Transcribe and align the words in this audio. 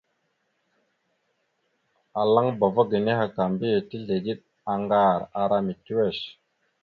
Alaŋbava 2.19 2.81
ge 2.89 2.99
nehe 3.05 3.25
ka 3.35 3.43
mbiyez 3.51 3.85
tezligeɗ 3.89 4.39
aŋgar 4.71 5.19
ara 5.41 5.57
mitiʉwesh. 5.65 6.23